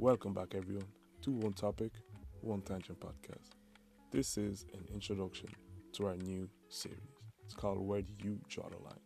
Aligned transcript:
Welcome 0.00 0.32
back, 0.32 0.54
everyone, 0.54 0.88
to 1.20 1.30
One 1.30 1.52
Topic, 1.52 1.92
One 2.40 2.62
Tangent 2.62 2.98
podcast. 2.98 3.50
This 4.10 4.38
is 4.38 4.64
an 4.72 4.86
introduction 4.94 5.50
to 5.92 6.06
our 6.06 6.16
new 6.16 6.48
series. 6.70 7.18
It's 7.44 7.52
called 7.52 7.78
Where 7.78 8.00
Do 8.00 8.10
You 8.24 8.40
Draw 8.48 8.70
the 8.70 8.82
Line? 8.82 8.98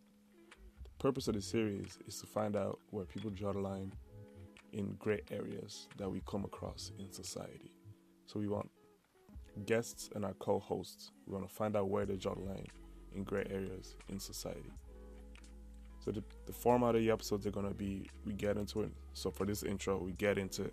The 0.83 0.89
purpose 0.97 1.27
of 1.27 1.35
the 1.35 1.41
series 1.41 1.99
is 2.07 2.17
to 2.21 2.27
find 2.27 2.55
out 2.55 2.79
where 2.91 3.03
people 3.03 3.29
draw 3.29 3.51
the 3.51 3.59
line 3.59 3.91
in 4.71 4.95
gray 4.97 5.19
areas 5.31 5.89
that 5.97 6.09
we 6.09 6.21
come 6.25 6.45
across 6.45 6.93
in 6.97 7.11
society. 7.11 7.75
So 8.25 8.39
we 8.39 8.47
want 8.47 8.69
guests 9.65 10.09
and 10.15 10.23
our 10.23 10.33
co 10.35 10.59
hosts, 10.59 11.11
we 11.27 11.33
want 11.33 11.45
to 11.45 11.53
find 11.53 11.75
out 11.75 11.89
where 11.89 12.05
they 12.05 12.15
draw 12.15 12.35
the 12.35 12.45
line 12.45 12.67
in 13.13 13.25
gray 13.25 13.45
areas 13.49 13.97
in 14.07 14.17
society. 14.17 14.71
So 16.05 16.11
the, 16.11 16.23
the 16.45 16.53
format 16.53 16.93
of 16.93 17.01
the 17.01 17.09
episodes 17.09 17.47
are 17.47 17.51
gonna 17.51 17.73
be 17.73 18.07
we 18.25 18.33
get 18.33 18.57
into 18.57 18.81
it. 18.81 18.91
So 19.13 19.31
for 19.31 19.45
this 19.45 19.63
intro, 19.63 19.97
we 19.97 20.11
get 20.11 20.37
into 20.37 20.69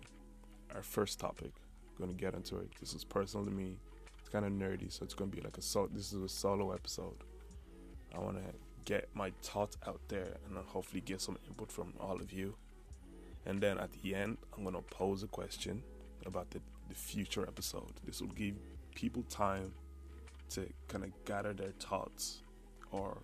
our 0.75 0.83
first 0.83 1.19
topic. 1.19 1.51
We're 1.97 2.05
gonna 2.05 2.17
get 2.17 2.35
into 2.35 2.57
it. 2.57 2.69
This 2.79 2.93
is 2.93 3.03
personal 3.03 3.45
to 3.45 3.51
me. 3.51 3.79
It's 4.19 4.29
kind 4.29 4.45
of 4.45 4.51
nerdy, 4.51 4.91
so 4.91 5.03
it's 5.03 5.15
gonna 5.15 5.31
be 5.31 5.41
like 5.41 5.57
a 5.57 5.61
so. 5.61 5.89
This 5.91 6.13
is 6.13 6.21
a 6.21 6.29
solo 6.29 6.71
episode. 6.71 7.23
I 8.15 8.19
want 8.19 8.37
to 8.37 8.53
get 8.85 9.09
my 9.15 9.31
thoughts 9.41 9.75
out 9.87 10.01
there 10.07 10.37
and 10.47 10.57
hopefully 10.67 11.01
get 11.01 11.19
some 11.19 11.37
input 11.47 11.71
from 11.71 11.93
all 11.99 12.21
of 12.21 12.31
you. 12.31 12.55
And 13.47 13.59
then 13.59 13.79
at 13.79 13.91
the 14.03 14.13
end, 14.13 14.37
I'm 14.55 14.63
gonna 14.63 14.83
pose 14.83 15.23
a 15.23 15.27
question 15.27 15.81
about 16.27 16.51
the, 16.51 16.59
the 16.89 16.95
future 16.95 17.43
episode. 17.47 17.93
This 18.05 18.21
will 18.21 18.29
give 18.29 18.55
people 18.93 19.23
time 19.23 19.73
to 20.51 20.69
kind 20.87 21.03
of 21.03 21.25
gather 21.25 21.53
their 21.53 21.71
thoughts 21.79 22.43
or 22.91 23.17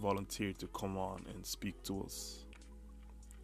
volunteer 0.00 0.52
to 0.54 0.66
come 0.68 0.96
on 0.96 1.24
and 1.28 1.44
speak 1.44 1.82
to 1.84 2.02
us. 2.02 2.44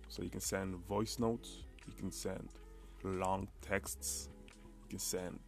So 0.09 0.23
you 0.23 0.31
can 0.31 0.41
send 0.41 0.75
voice 0.87 1.19
notes, 1.19 1.65
you 1.87 1.93
can 1.93 2.11
send 2.11 2.49
long 3.05 3.49
texts, 3.63 4.29
you 4.83 4.89
can 4.91 4.99
send 4.99 5.39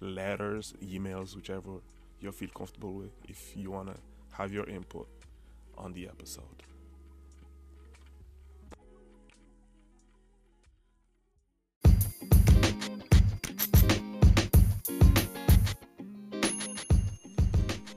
letters, 0.00 0.74
emails, 0.82 1.36
whichever 1.36 1.80
you 2.20 2.32
feel 2.32 2.48
comfortable 2.50 2.92
with 2.92 3.12
if 3.28 3.56
you 3.56 3.70
want 3.70 3.88
to 3.88 3.96
have 4.32 4.52
your 4.52 4.68
input 4.68 5.08
on 5.78 5.92
the 5.92 6.06
episode. 6.08 6.44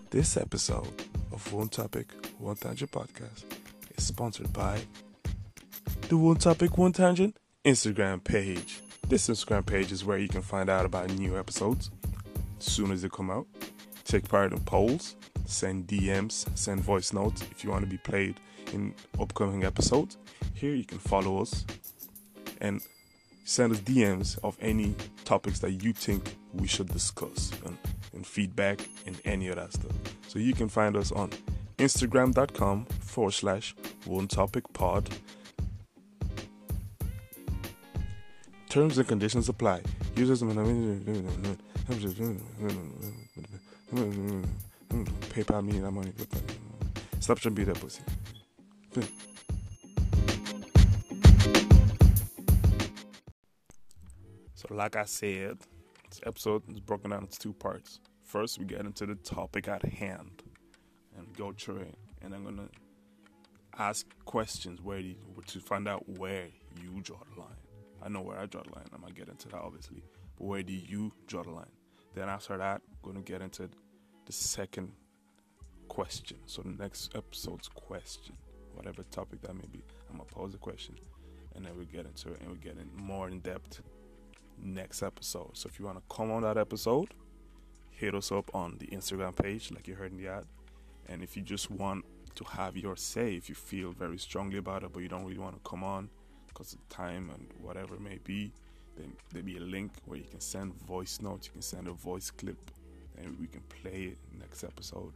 This 0.09 0.37
episode 0.37 0.93
of 1.31 1.51
One 1.51 1.69
Topic, 1.69 2.07
One 2.39 2.55
Tangent 2.55 2.91
podcast 2.91 3.43
is 3.95 4.05
sponsored 4.05 4.51
by 4.51 4.81
the 6.09 6.17
One 6.17 6.35
Topic, 6.35 6.77
One 6.77 6.91
Tangent 6.91 7.37
Instagram 7.63 8.23
page. 8.23 8.81
This 9.07 9.29
Instagram 9.29 9.65
page 9.65 9.91
is 9.91 10.03
where 10.03 10.17
you 10.17 10.27
can 10.27 10.41
find 10.41 10.69
out 10.69 10.85
about 10.85 11.09
new 11.11 11.37
episodes 11.37 11.91
as 12.59 12.65
soon 12.65 12.91
as 12.91 13.01
they 13.01 13.09
come 13.09 13.29
out. 13.29 13.47
Take 14.03 14.27
part 14.27 14.51
in 14.51 14.59
polls, 14.61 15.15
send 15.45 15.87
DMs, 15.87 16.45
send 16.57 16.81
voice 16.81 17.13
notes 17.13 17.43
if 17.51 17.63
you 17.63 17.69
want 17.69 17.83
to 17.83 17.89
be 17.89 17.97
played 17.97 18.39
in 18.73 18.93
upcoming 19.19 19.63
episodes. 19.63 20.17
Here 20.53 20.73
you 20.73 20.85
can 20.85 20.99
follow 20.99 21.41
us 21.41 21.65
and 22.61 22.81
send 23.45 23.73
us 23.73 23.79
DMs 23.79 24.37
of 24.43 24.57
any 24.61 24.95
topics 25.25 25.59
that 25.59 25.83
you 25.83 25.93
think 25.93 26.35
we 26.53 26.67
should 26.67 26.87
discuss 26.89 27.51
and, 27.65 27.77
and 28.13 28.25
feedback 28.25 28.87
and 29.05 29.19
any 29.25 29.47
of 29.49 29.55
that 29.57 29.73
stuff. 29.73 29.91
So 30.27 30.39
you 30.39 30.53
can 30.53 30.69
find 30.69 30.95
us 30.97 31.11
on 31.11 31.31
Instagram.com 31.83 32.85
forward 32.85 33.31
slash 33.31 33.75
one 34.05 34.25
topic 34.25 34.63
pod. 34.71 35.09
Terms 38.69 38.97
and 38.97 39.05
conditions 39.05 39.49
apply. 39.49 39.81
Users 40.15 40.39
PayPal 45.29 45.65
me 45.65 45.79
that 45.79 45.91
money. 45.91 46.13
Stop 47.19 47.39
trying 47.39 47.53
to 47.53 47.61
be 47.61 47.65
that 47.65 47.79
pussy. 47.79 48.01
So, 54.55 54.67
like 54.73 54.95
I 54.95 55.03
said, 55.03 55.57
this 56.09 56.21
episode 56.25 56.63
is 56.71 56.79
broken 56.79 57.11
down 57.11 57.23
into 57.23 57.37
two 57.37 57.51
parts. 57.51 57.99
First, 58.23 58.57
we 58.57 58.63
get 58.63 58.85
into 58.85 59.05
the 59.05 59.15
topic 59.15 59.67
at 59.67 59.83
hand 59.83 60.43
and 60.45 60.52
go 61.33 61.53
through 61.53 61.79
it, 61.79 61.97
and 62.21 62.33
I'm 62.33 62.43
gonna 62.43 62.69
ask 63.77 64.05
questions 64.25 64.81
where 64.81 64.99
you, 64.99 65.15
to 65.47 65.59
find 65.59 65.87
out 65.87 66.07
where 66.17 66.47
you 66.81 67.01
draw 67.01 67.17
the 67.33 67.39
line. 67.39 67.57
I 68.03 68.09
know 68.09 68.21
where 68.21 68.37
I 68.37 68.45
draw 68.45 68.63
the 68.63 68.73
line. 68.75 68.85
I'm 68.93 69.01
gonna 69.01 69.13
get 69.13 69.29
into 69.29 69.49
that 69.49 69.61
obviously, 69.61 70.03
but 70.37 70.45
where 70.45 70.63
do 70.63 70.73
you 70.73 71.11
draw 71.27 71.43
the 71.43 71.51
line? 71.51 71.71
Then 72.15 72.29
after 72.29 72.57
that, 72.57 72.81
I'm 73.03 73.11
gonna 73.11 73.23
get 73.23 73.41
into 73.41 73.69
the 74.25 74.31
second 74.31 74.91
question. 75.87 76.37
So 76.45 76.61
the 76.61 76.69
next 76.69 77.15
episode's 77.15 77.67
question, 77.67 78.37
whatever 78.73 79.03
topic 79.03 79.41
that 79.41 79.55
may 79.55 79.67
be, 79.71 79.83
I'm 80.09 80.17
gonna 80.17 80.29
pose 80.29 80.53
a 80.53 80.57
question, 80.57 80.95
and 81.55 81.65
then 81.65 81.77
we 81.77 81.85
get 81.85 82.05
into 82.05 82.33
it 82.33 82.41
and 82.41 82.51
we 82.51 82.57
get 82.57 82.77
in 82.77 82.89
more 82.95 83.27
in 83.27 83.39
depth 83.39 83.81
next 84.61 85.03
episode. 85.03 85.51
So 85.57 85.67
if 85.67 85.79
you 85.79 85.85
want 85.85 85.97
to 85.97 86.15
come 86.15 86.31
on 86.31 86.43
that 86.43 86.57
episode, 86.57 87.13
hit 87.89 88.15
us 88.15 88.31
up 88.31 88.53
on 88.53 88.77
the 88.79 88.87
Instagram 88.87 89.35
page, 89.35 89.71
like 89.71 89.87
you 89.87 89.95
heard 89.95 90.11
in 90.11 90.17
the 90.17 90.27
ad. 90.27 90.45
And 91.09 91.21
if 91.23 91.35
you 91.35 91.43
just 91.43 91.69
want 91.69 92.05
to 92.35 92.43
have 92.45 92.77
your 92.77 92.95
say, 92.95 93.35
if 93.35 93.49
you 93.49 93.55
feel 93.55 93.91
very 93.91 94.17
strongly 94.17 94.57
about 94.57 94.83
it, 94.83 94.91
but 94.93 95.01
you 95.01 95.09
don't 95.09 95.25
really 95.25 95.39
want 95.39 95.61
to 95.61 95.69
come 95.69 95.83
on 95.83 96.09
because 96.47 96.73
of 96.73 96.89
time 96.89 97.29
and 97.33 97.47
whatever 97.61 97.95
it 97.95 98.01
may 98.01 98.19
be, 98.23 98.51
then 98.95 99.13
there'll 99.31 99.45
be 99.45 99.57
a 99.57 99.61
link 99.61 99.91
where 100.05 100.19
you 100.19 100.25
can 100.25 100.39
send 100.39 100.73
voice 100.81 101.19
notes, 101.21 101.47
you 101.47 101.51
can 101.53 101.61
send 101.61 101.87
a 101.87 101.91
voice 101.91 102.29
clip, 102.31 102.71
and 103.17 103.39
we 103.39 103.47
can 103.47 103.61
play 103.61 104.13
it 104.13 104.17
next 104.39 104.63
episode 104.63 105.13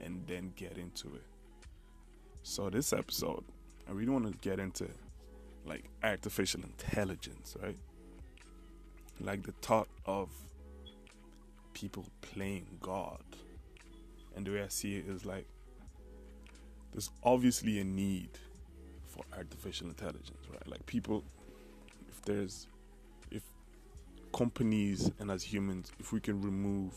and 0.00 0.22
then 0.26 0.52
get 0.56 0.78
into 0.78 1.08
it. 1.14 1.24
So 2.42 2.70
this 2.70 2.92
episode, 2.92 3.44
I 3.88 3.92
really 3.92 4.10
want 4.10 4.26
to 4.26 4.48
get 4.48 4.58
into 4.58 4.88
like 5.66 5.84
artificial 6.02 6.62
intelligence, 6.62 7.56
right? 7.62 7.76
Like 9.20 9.42
the 9.42 9.52
thought 9.60 9.88
of 10.06 10.30
people 11.74 12.06
playing 12.22 12.66
God. 12.80 13.22
And 14.36 14.46
the 14.46 14.52
way 14.52 14.62
I 14.62 14.68
see 14.68 14.96
it 14.96 15.06
is 15.08 15.24
like 15.24 15.46
there's 16.92 17.10
obviously 17.22 17.80
a 17.80 17.84
need 17.84 18.30
for 19.06 19.24
artificial 19.36 19.88
intelligence, 19.88 20.46
right? 20.50 20.66
Like 20.68 20.84
people 20.86 21.24
if 22.08 22.22
there's 22.22 22.66
if 23.30 23.42
companies 24.32 25.10
and 25.18 25.30
as 25.30 25.42
humans, 25.42 25.92
if 25.98 26.12
we 26.12 26.20
can 26.20 26.40
remove 26.40 26.92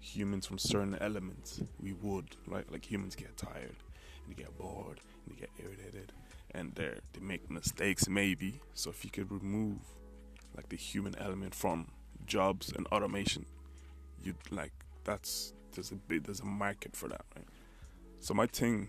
humans 0.00 0.46
from 0.46 0.58
certain 0.58 0.96
elements, 1.00 1.60
we 1.80 1.92
would, 1.94 2.36
right? 2.46 2.70
Like 2.70 2.90
humans 2.90 3.14
get 3.14 3.36
tired 3.36 3.76
and 4.24 4.36
they 4.36 4.42
get 4.42 4.56
bored 4.56 5.00
and 5.26 5.36
they 5.36 5.40
get 5.40 5.50
irritated 5.58 6.12
and 6.52 6.74
they 6.74 6.94
they 7.12 7.20
make 7.20 7.50
mistakes 7.50 8.08
maybe. 8.08 8.60
So 8.74 8.90
if 8.90 9.04
you 9.04 9.10
could 9.10 9.30
remove 9.30 9.78
like 10.56 10.68
the 10.68 10.76
human 10.76 11.16
element 11.18 11.54
from 11.54 11.88
jobs 12.26 12.72
and 12.74 12.86
automation, 12.88 13.46
you'd 14.22 14.36
like 14.50 14.72
that's 15.04 15.52
there's 15.78 15.92
a 15.92 15.94
big 15.94 16.24
there's 16.24 16.40
a 16.40 16.44
market 16.44 16.96
for 16.96 17.08
that, 17.08 17.24
right? 17.36 17.46
So 18.18 18.34
my 18.34 18.46
thing 18.46 18.88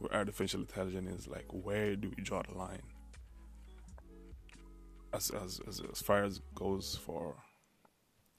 with 0.00 0.10
artificial 0.10 0.60
intelligence 0.60 1.20
is 1.20 1.28
like 1.28 1.44
where 1.50 1.96
do 1.96 2.10
we 2.16 2.22
draw 2.22 2.42
the 2.42 2.56
line? 2.56 2.82
As 5.12 5.28
as 5.30 5.60
as, 5.68 5.82
as 5.92 6.00
far 6.00 6.24
as 6.24 6.40
goes 6.54 6.96
for 6.96 7.34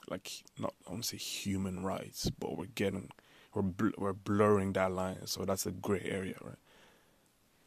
like 0.09 0.31
not 0.57 0.73
I 0.87 0.91
want 0.91 1.03
to 1.03 1.09
say 1.09 1.17
human 1.17 1.83
rights, 1.83 2.31
but 2.39 2.57
we're 2.57 2.65
getting 2.73 3.11
we're 3.53 3.61
bl- 3.61 3.97
we're 3.99 4.13
blurring 4.13 4.73
that 4.73 4.91
line, 4.91 5.27
so 5.27 5.45
that's 5.45 5.67
a 5.67 5.71
gray 5.71 6.01
area, 6.03 6.37
right? 6.41 6.55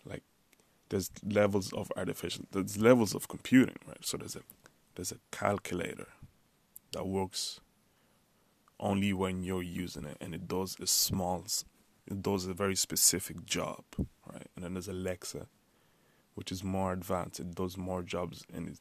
Like 0.04 0.24
there's 0.88 1.12
levels 1.22 1.72
of 1.72 1.92
artificial 1.96 2.46
there's 2.50 2.76
levels 2.76 3.14
of 3.14 3.28
computing, 3.28 3.78
right? 3.86 4.04
So 4.04 4.16
there's 4.16 4.34
a 4.34 4.40
there's 4.96 5.12
a 5.12 5.18
calculator 5.30 6.08
that 6.92 7.06
works 7.06 7.60
only 8.80 9.12
when 9.12 9.42
you're 9.42 9.62
using 9.62 10.04
it 10.04 10.16
and 10.20 10.34
it 10.34 10.48
does 10.48 10.76
a 10.80 10.86
small 10.86 11.44
it 12.06 12.22
does 12.22 12.46
a 12.46 12.54
very 12.54 12.76
specific 12.76 13.44
job 13.44 13.84
right? 14.30 14.46
And 14.54 14.64
then 14.64 14.74
there's 14.74 14.88
alexa 14.88 15.46
which 16.34 16.50
is 16.50 16.64
more 16.64 16.92
advanced. 16.92 17.38
It 17.38 17.54
does 17.54 17.76
more 17.76 18.02
jobs 18.02 18.44
and 18.52 18.68
it, 18.68 18.78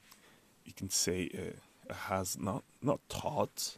you 0.66 0.74
can 0.74 0.90
say 0.90 1.24
it, 1.24 1.60
it 1.90 1.96
has 1.96 2.38
not 2.38 2.64
not 2.82 3.00
thoughts 3.10 3.78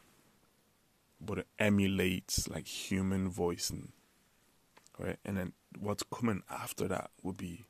but 1.20 1.40
it 1.40 1.48
emulates 1.60 2.48
like 2.48 2.68
human 2.68 3.30
voicing 3.30 3.92
right? 4.98 5.18
And 5.26 5.38
then 5.38 5.54
what's 5.80 6.04
coming 6.04 6.44
after 6.50 6.88
that 6.88 7.12
would 7.22 7.38
be 7.38 7.66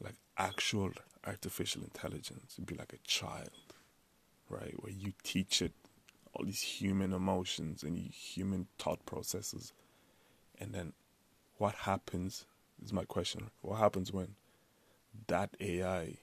like 0.00 0.14
actual 0.36 0.90
artificial 1.26 1.82
intelligence. 1.82 2.54
It'd 2.56 2.66
be 2.66 2.74
like 2.74 2.92
a 2.92 3.06
child 3.06 3.50
right? 4.50 4.74
Where 4.82 4.92
you 4.92 5.12
teach 5.22 5.62
it 5.62 5.72
all 6.34 6.44
these 6.44 6.62
human 6.62 7.12
emotions 7.12 7.82
and 7.82 7.96
human 7.96 8.66
thought 8.78 9.04
processes. 9.06 9.72
And 10.58 10.74
then 10.74 10.92
what 11.58 11.74
happens 11.74 12.46
is 12.82 12.92
my 12.92 13.04
question. 13.04 13.50
What 13.62 13.78
happens 13.78 14.12
when 14.12 14.34
that 15.28 15.56
AI 15.60 16.18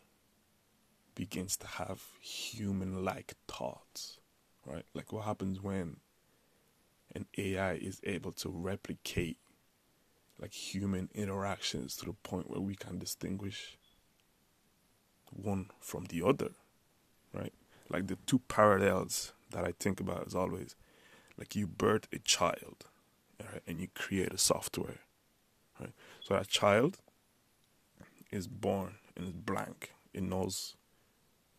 begins 1.15 1.57
to 1.57 1.67
have 1.67 2.01
human 2.19 3.05
like 3.05 3.33
thoughts, 3.47 4.19
right? 4.65 4.85
Like 4.93 5.11
what 5.13 5.25
happens 5.25 5.61
when 5.61 5.97
an 7.15 7.25
AI 7.37 7.73
is 7.73 8.01
able 8.03 8.31
to 8.33 8.49
replicate 8.49 9.37
like 10.39 10.53
human 10.53 11.09
interactions 11.13 11.95
to 11.97 12.05
the 12.05 12.13
point 12.13 12.49
where 12.49 12.59
we 12.59 12.75
can 12.75 12.97
distinguish 12.97 13.77
one 15.31 15.69
from 15.79 16.05
the 16.05 16.23
other, 16.25 16.49
right? 17.33 17.53
Like 17.89 18.07
the 18.07 18.17
two 18.25 18.39
parallels 18.47 19.33
that 19.51 19.65
I 19.65 19.73
think 19.79 19.99
about 19.99 20.27
is 20.27 20.35
always 20.35 20.75
like 21.37 21.55
you 21.55 21.67
birth 21.67 22.07
a 22.13 22.19
child, 22.19 22.85
right, 23.39 23.61
and 23.67 23.79
you 23.79 23.87
create 23.95 24.33
a 24.33 24.37
software, 24.37 24.99
right? 25.79 25.93
So 26.21 26.33
that 26.33 26.47
child 26.47 26.97
is 28.31 28.47
born 28.47 28.95
and 29.15 29.27
is 29.27 29.33
blank. 29.33 29.91
It 30.13 30.23
knows 30.23 30.75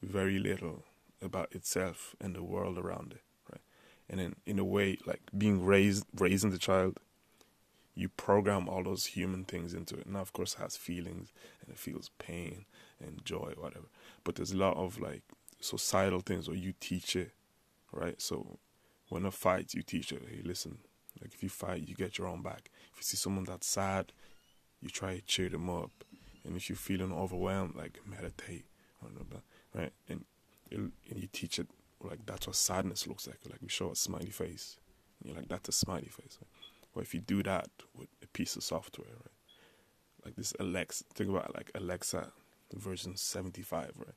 very 0.02 0.38
little 0.38 0.84
about 1.20 1.52
itself 1.52 2.14
and 2.20 2.34
the 2.34 2.42
world 2.42 2.78
around 2.78 3.12
it, 3.12 3.22
right? 3.50 3.60
And 4.08 4.20
then 4.20 4.36
in 4.46 4.58
a 4.58 4.64
way, 4.64 4.98
like 5.06 5.20
being 5.36 5.64
raised, 5.64 6.04
raising 6.14 6.50
the 6.50 6.58
child, 6.58 6.98
you 7.94 8.08
program 8.08 8.68
all 8.68 8.82
those 8.82 9.06
human 9.06 9.44
things 9.44 9.74
into 9.74 9.96
it. 9.96 10.06
Now, 10.06 10.20
of 10.20 10.32
course, 10.32 10.54
it 10.54 10.62
has 10.62 10.76
feelings 10.76 11.32
and 11.60 11.70
it 11.70 11.78
feels 11.78 12.10
pain 12.18 12.64
and 13.00 13.24
joy, 13.24 13.52
whatever. 13.56 13.86
But 14.24 14.36
there's 14.36 14.52
a 14.52 14.56
lot 14.56 14.76
of 14.76 14.98
like 14.98 15.22
societal 15.60 16.20
things 16.20 16.48
where 16.48 16.56
you 16.56 16.72
teach 16.80 17.14
it, 17.16 17.32
right? 17.92 18.20
So 18.20 18.58
when 19.08 19.26
a 19.26 19.30
fight, 19.30 19.74
you 19.74 19.82
teach 19.82 20.12
it, 20.12 20.22
hey, 20.28 20.40
listen, 20.44 20.78
like 21.20 21.34
if 21.34 21.42
you 21.42 21.48
fight, 21.48 21.86
you 21.86 21.94
get 21.94 22.18
your 22.18 22.28
own 22.28 22.42
back. 22.42 22.70
If 22.92 22.98
you 22.98 23.02
see 23.02 23.16
someone 23.16 23.44
that's 23.44 23.66
sad, 23.66 24.12
you 24.80 24.88
try 24.88 25.16
to 25.16 25.22
cheer 25.22 25.48
them 25.48 25.70
up. 25.70 25.90
And 26.44 26.56
if 26.56 26.68
you're 26.68 26.76
feeling 26.76 27.12
overwhelmed, 27.12 27.76
like 27.76 28.00
meditate, 28.04 28.64
right? 29.74 29.92
And 30.08 30.24
and 30.70 30.92
you 31.14 31.28
teach 31.32 31.58
it 31.58 31.68
like 32.02 32.24
that's 32.26 32.46
what 32.46 32.56
sadness 32.56 33.06
looks 33.06 33.26
like. 33.26 33.38
Like 33.48 33.60
we 33.62 33.68
show 33.68 33.90
a 33.90 33.96
smiley 33.96 34.30
face, 34.30 34.78
and 35.20 35.28
you're 35.28 35.38
like 35.38 35.48
that's 35.48 35.68
a 35.68 35.72
smiley 35.72 36.08
face. 36.08 36.38
Right? 36.94 37.02
If 37.04 37.14
you 37.14 37.20
do 37.20 37.42
that 37.44 37.68
with 37.96 38.08
a 38.22 38.26
piece 38.28 38.56
of 38.56 38.64
software, 38.64 39.06
right? 39.08 40.24
Like 40.24 40.36
this 40.36 40.52
Alexa, 40.58 41.04
think 41.14 41.30
about 41.30 41.54
like 41.54 41.70
Alexa 41.74 42.32
version 42.74 43.16
75, 43.16 43.92
right? 43.98 44.08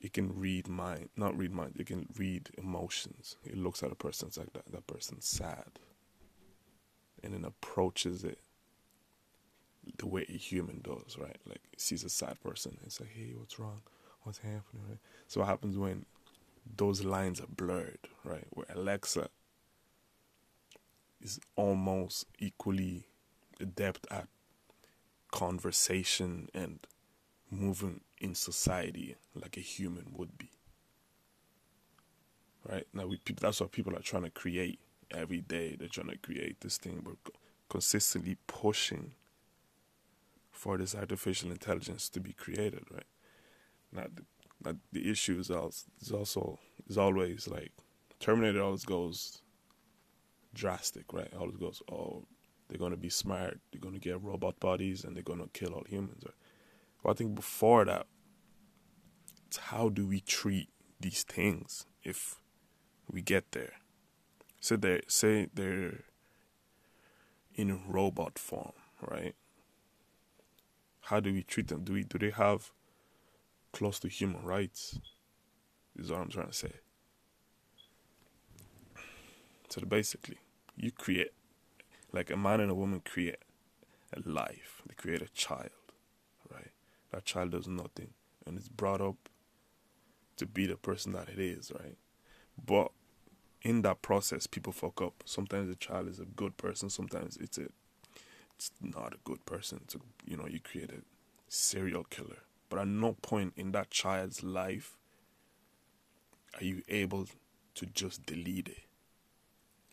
It 0.00 0.12
can 0.12 0.38
read 0.38 0.68
mind, 0.68 1.08
not 1.16 1.36
read 1.36 1.52
mind, 1.52 1.74
it 1.78 1.86
can 1.86 2.06
read 2.16 2.50
emotions. 2.58 3.36
It 3.44 3.56
looks 3.56 3.82
at 3.82 3.92
a 3.92 3.96
person, 3.96 4.28
it's 4.28 4.38
like 4.38 4.52
that, 4.52 4.70
that 4.70 4.86
person's 4.86 5.26
sad. 5.26 5.78
And 7.22 7.32
then 7.32 7.44
approaches 7.44 8.22
it 8.22 8.38
the 9.98 10.06
way 10.06 10.26
a 10.28 10.32
human 10.32 10.80
does, 10.82 11.16
right? 11.18 11.38
Like 11.46 11.62
sees 11.76 12.04
a 12.04 12.10
sad 12.10 12.40
person 12.40 12.76
and 12.82 12.92
say, 12.92 13.04
hey, 13.12 13.32
what's 13.36 13.58
wrong? 13.58 13.82
What's 14.22 14.38
happening, 14.38 14.82
right? 14.88 14.98
So 15.28 15.40
what 15.40 15.48
happens 15.48 15.78
when 15.78 16.04
those 16.76 17.04
lines 17.04 17.40
are 17.40 17.46
blurred, 17.46 17.98
right? 18.24 18.46
Where 18.50 18.66
Alexa 18.74 19.28
is 21.22 21.40
almost 21.54 22.26
equally 22.38 23.06
adept 23.60 24.06
at 24.10 24.28
conversation 25.30 26.48
and 26.54 26.80
moving 27.50 28.00
in 28.18 28.34
society 28.34 29.16
like 29.34 29.56
a 29.56 29.60
human 29.60 30.06
would 30.12 30.36
be. 30.38 30.50
Right 32.68 32.86
now, 32.92 33.06
we 33.06 33.20
that's 33.40 33.60
what 33.60 33.72
people 33.72 33.94
are 33.94 34.02
trying 34.02 34.24
to 34.24 34.30
create 34.30 34.80
every 35.12 35.40
day. 35.40 35.76
They're 35.78 35.88
trying 35.88 36.08
to 36.08 36.18
create 36.18 36.60
this 36.60 36.78
thing. 36.78 37.02
We're 37.04 37.32
consistently 37.68 38.36
pushing 38.46 39.12
for 40.50 40.76
this 40.76 40.94
artificial 40.94 41.50
intelligence 41.50 42.08
to 42.10 42.20
be 42.20 42.32
created. 42.32 42.84
Right 42.90 43.04
now, 43.92 44.06
the, 44.12 44.24
now 44.64 44.76
the 44.92 45.08
issue 45.08 45.38
is 45.38 45.50
also 45.50 45.84
is 46.00 46.10
also 46.10 46.58
is 46.88 46.98
always 46.98 47.46
like 47.46 47.72
Terminator 48.18 48.62
always 48.62 48.84
goes 48.84 49.42
drastic, 50.54 51.12
right? 51.12 51.32
Always 51.38 51.56
goes, 51.56 51.82
oh, 51.92 52.24
they're 52.68 52.78
gonna 52.78 52.96
be 52.96 53.10
smart. 53.10 53.60
They're 53.70 53.80
gonna 53.80 53.98
get 53.98 54.22
robot 54.22 54.58
bodies 54.58 55.04
and 55.04 55.14
they're 55.14 55.22
gonna 55.22 55.48
kill 55.52 55.74
all 55.74 55.84
humans. 55.88 56.22
Right? 56.24 56.34
Well, 57.06 57.12
I 57.12 57.18
think 57.18 57.36
before 57.36 57.84
that, 57.84 58.08
it's 59.46 59.58
how 59.58 59.90
do 59.90 60.08
we 60.08 60.18
treat 60.18 60.70
these 60.98 61.22
things 61.22 61.86
if 62.02 62.40
we 63.08 63.22
get 63.22 63.52
there? 63.52 63.74
So 64.58 64.74
they 64.74 65.02
say 65.06 65.46
they're 65.54 66.00
in 67.54 67.80
robot 67.86 68.40
form, 68.40 68.72
right? 69.00 69.36
How 71.02 71.20
do 71.20 71.32
we 71.32 71.44
treat 71.44 71.68
them? 71.68 71.84
Do 71.84 71.92
we 71.92 72.02
do 72.02 72.18
they 72.18 72.30
have 72.30 72.72
close 73.72 74.00
to 74.00 74.08
human 74.08 74.42
rights? 74.42 74.98
Is 75.94 76.10
what 76.10 76.22
I'm 76.22 76.28
trying 76.28 76.48
to 76.48 76.52
say. 76.52 76.72
So 79.68 79.80
basically, 79.82 80.38
you 80.74 80.90
create, 80.90 81.30
like 82.12 82.32
a 82.32 82.36
man 82.36 82.58
and 82.58 82.72
a 82.72 82.74
woman 82.74 82.98
create 82.98 83.38
a 84.12 84.28
life. 84.28 84.82
They 84.88 84.94
create 84.94 85.22
a 85.22 85.28
child? 85.28 85.75
That 87.16 87.24
child 87.24 87.52
does 87.52 87.66
nothing 87.66 88.10
and 88.44 88.58
it's 88.58 88.68
brought 88.68 89.00
up 89.00 89.30
to 90.36 90.44
be 90.44 90.66
the 90.66 90.76
person 90.76 91.12
that 91.12 91.30
it 91.30 91.38
is, 91.38 91.72
right? 91.72 91.96
But 92.62 92.92
in 93.62 93.80
that 93.82 94.02
process, 94.02 94.46
people 94.46 94.74
fuck 94.74 95.00
up. 95.00 95.22
Sometimes 95.24 95.70
the 95.70 95.76
child 95.76 96.08
is 96.08 96.20
a 96.20 96.26
good 96.26 96.58
person. 96.58 96.90
Sometimes 96.90 97.38
it's 97.38 97.56
a, 97.56 97.68
it's 98.54 98.70
not 98.82 99.14
a 99.14 99.18
good 99.24 99.46
person. 99.46 99.80
A, 99.94 100.30
you 100.30 100.36
know, 100.36 100.46
you 100.46 100.60
create 100.60 100.90
a 100.90 101.00
serial 101.48 102.04
killer. 102.04 102.42
But 102.68 102.80
at 102.80 102.88
no 102.88 103.14
point 103.14 103.54
in 103.56 103.72
that 103.72 103.88
child's 103.88 104.42
life 104.42 104.98
are 106.60 106.64
you 106.64 106.82
able 106.86 107.28
to 107.76 107.86
just 107.86 108.26
delete 108.26 108.68
it 108.68 108.84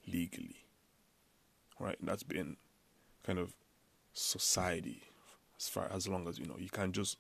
legally. 0.06 0.66
Right? 1.80 1.96
That's 2.02 2.24
been 2.24 2.58
kind 3.26 3.40
of 3.40 3.54
society 4.12 5.04
as 5.60 5.68
far 5.68 5.90
as 5.92 6.08
long 6.08 6.28
as 6.28 6.40
you 6.40 6.46
know. 6.46 6.58
You 6.58 6.70
can't 6.70 6.94
just 6.94 7.18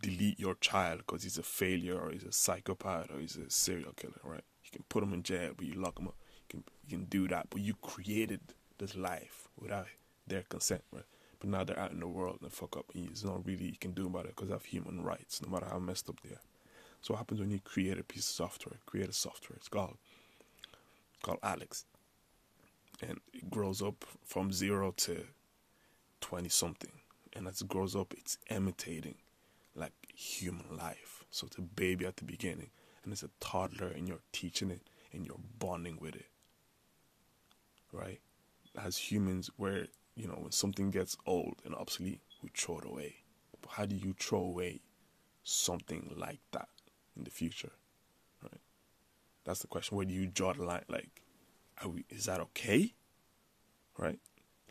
delete 0.00 0.38
your 0.38 0.54
child 0.56 0.98
because 0.98 1.22
he's 1.22 1.38
a 1.38 1.42
failure 1.42 1.98
or 1.98 2.10
he's 2.10 2.24
a 2.24 2.32
psychopath 2.32 3.10
or 3.10 3.20
he's 3.20 3.36
a 3.36 3.48
serial 3.50 3.92
killer, 3.96 4.20
right? 4.24 4.44
You 4.64 4.70
can 4.72 4.84
put 4.88 5.02
him 5.02 5.12
in 5.12 5.22
jail, 5.22 5.52
but 5.56 5.66
you 5.66 5.74
lock 5.74 5.98
him 5.98 6.08
up. 6.08 6.16
You 6.36 6.44
can 6.48 6.64
you 6.86 6.98
can 6.98 7.06
do 7.06 7.28
that, 7.28 7.48
but 7.50 7.60
you 7.60 7.74
created 7.74 8.40
this 8.78 8.96
life 8.96 9.48
without 9.58 9.86
their 10.26 10.42
consent, 10.42 10.82
right? 10.92 11.04
But 11.38 11.48
now 11.50 11.64
they're 11.64 11.78
out 11.78 11.92
in 11.92 12.00
the 12.00 12.08
world 12.08 12.38
and 12.42 12.52
fuck 12.52 12.76
up. 12.76 12.86
And 12.94 13.08
there's 13.08 13.24
not 13.24 13.46
really 13.46 13.66
you 13.66 13.78
can 13.80 13.92
do 13.92 14.06
about 14.06 14.26
it 14.26 14.36
because 14.36 14.50
have 14.50 14.64
human 14.64 15.02
rights, 15.02 15.42
no 15.42 15.50
matter 15.50 15.66
how 15.70 15.78
messed 15.78 16.08
up 16.08 16.20
they 16.22 16.30
are. 16.30 16.40
So 17.00 17.12
what 17.12 17.18
happens 17.18 17.40
when 17.40 17.50
you 17.50 17.60
create 17.60 17.98
a 17.98 18.04
piece 18.04 18.28
of 18.28 18.34
software? 18.34 18.78
Create 18.86 19.08
a 19.08 19.12
software. 19.12 19.56
It's 19.56 19.68
called 19.68 19.96
called 21.22 21.38
Alex, 21.42 21.86
and 23.00 23.18
it 23.32 23.50
grows 23.50 23.80
up 23.80 24.04
from 24.24 24.52
zero 24.52 24.92
to 24.98 25.24
twenty 26.24 26.48
something, 26.48 26.92
and 27.34 27.46
as 27.46 27.60
it 27.60 27.68
grows 27.68 27.94
up, 27.94 28.14
it's 28.16 28.38
imitating 28.48 29.16
like 29.76 29.92
human 30.14 30.64
life. 30.74 31.22
So 31.30 31.46
it's 31.46 31.58
a 31.58 31.60
baby 31.60 32.06
at 32.06 32.16
the 32.16 32.24
beginning, 32.24 32.70
and 33.02 33.12
it's 33.12 33.22
a 33.22 33.28
toddler, 33.40 33.88
and 33.88 34.08
you're 34.08 34.24
teaching 34.32 34.70
it, 34.70 34.80
and 35.12 35.26
you're 35.26 35.44
bonding 35.58 35.98
with 36.00 36.14
it. 36.16 36.30
Right? 37.92 38.20
As 38.74 38.96
humans, 38.96 39.50
where 39.58 39.88
you 40.16 40.26
know 40.26 40.38
when 40.40 40.50
something 40.52 40.90
gets 40.90 41.14
old 41.26 41.56
and 41.62 41.74
obsolete, 41.74 42.22
we 42.42 42.48
throw 42.56 42.78
it 42.78 42.86
away. 42.86 43.16
But 43.60 43.72
how 43.72 43.84
do 43.84 43.94
you 43.94 44.14
throw 44.18 44.40
away 44.40 44.80
something 45.42 46.14
like 46.16 46.40
that 46.52 46.68
in 47.18 47.24
the 47.24 47.30
future? 47.30 47.72
Right? 48.42 48.62
That's 49.44 49.60
the 49.60 49.66
question. 49.66 49.98
Where 49.98 50.06
do 50.06 50.14
you 50.14 50.26
draw 50.26 50.54
the 50.54 50.64
line? 50.64 50.84
Like, 50.88 51.20
we, 51.86 52.06
is 52.08 52.24
that 52.24 52.40
okay? 52.40 52.94
Right? 53.98 54.20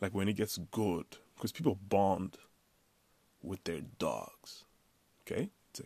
Like 0.02 0.16
when 0.16 0.28
it 0.28 0.36
gets 0.36 0.58
good, 0.72 1.06
because 1.44 1.52
people 1.52 1.78
bond 1.90 2.38
with 3.42 3.62
their 3.66 3.82
dogs 4.00 4.64
Okay, 5.26 5.50
it's 5.70 5.80
a, 5.80 5.84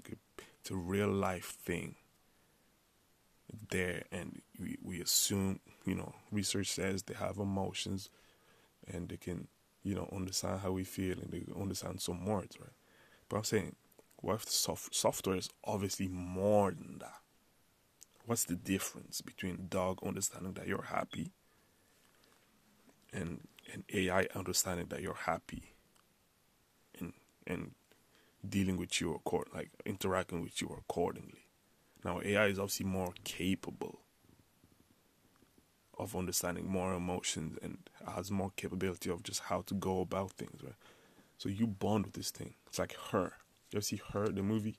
it's 0.59 0.71
a 0.71 0.75
real 0.75 1.09
life 1.09 1.55
thing. 1.63 1.95
There, 3.69 4.03
and 4.11 4.41
we 4.59 4.77
we 4.83 5.01
assume 5.01 5.59
you 5.85 5.95
know 5.95 6.15
research 6.31 6.71
says 6.71 7.03
they 7.03 7.13
have 7.13 7.37
emotions, 7.37 8.09
and 8.91 9.09
they 9.09 9.17
can 9.17 9.47
you 9.83 9.95
know 9.95 10.09
understand 10.11 10.61
how 10.61 10.71
we 10.71 10.83
feel 10.83 11.19
and 11.19 11.31
they 11.31 11.43
understand 11.59 12.01
some 12.01 12.25
words, 12.25 12.59
right? 12.59 12.71
But 13.29 13.37
I'm 13.37 13.43
saying, 13.43 13.75
what 14.17 14.35
if 14.35 14.45
the 14.45 14.51
soft, 14.51 14.95
software 14.95 15.37
is 15.37 15.49
obviously 15.63 16.07
more 16.07 16.71
than 16.71 16.97
that? 16.99 17.19
What's 18.25 18.45
the 18.45 18.55
difference 18.55 19.21
between 19.21 19.67
dog 19.69 19.99
understanding 20.03 20.53
that 20.53 20.67
you're 20.67 20.81
happy 20.81 21.31
and 23.13 23.47
an 23.73 23.83
AI 23.93 24.27
understanding 24.35 24.87
that 24.87 25.01
you're 25.01 25.13
happy 25.13 25.75
and 26.99 27.13
and 27.45 27.71
dealing 28.47 28.77
with 28.77 29.01
you 29.01 29.13
accord 29.13 29.47
like 29.53 29.69
interacting 29.85 30.41
with 30.41 30.61
you 30.61 30.75
accordingly. 30.77 31.47
Now 32.03 32.21
AI 32.23 32.47
is 32.47 32.59
obviously 32.59 32.85
more 32.85 33.13
capable 33.23 33.99
of 35.97 36.15
understanding 36.15 36.67
more 36.67 36.93
emotions 36.93 37.57
and 37.61 37.77
has 38.15 38.29
more 38.29 38.51
capability 38.55 39.09
of 39.09 39.23
just 39.23 39.41
how 39.41 39.61
to 39.61 39.73
go 39.73 40.01
about 40.01 40.31
things, 40.31 40.61
right? 40.63 40.75
So 41.37 41.49
you 41.49 41.67
bond 41.67 42.05
with 42.05 42.13
this 42.13 42.31
thing. 42.31 42.53
It's 42.67 42.79
like 42.79 42.95
her. 43.11 43.33
You 43.71 43.77
ever 43.77 43.81
see 43.81 44.01
her 44.13 44.27
the 44.27 44.43
movie 44.43 44.77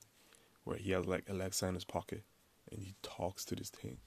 where 0.63 0.77
he 0.77 0.91
has 0.91 1.05
like 1.05 1.25
Alexa 1.29 1.67
in 1.67 1.75
his 1.75 1.85
pocket 1.85 2.23
and 2.71 2.81
he 2.81 2.95
talks 3.01 3.45
to 3.45 3.55
this 3.55 3.69
thing 3.69 3.97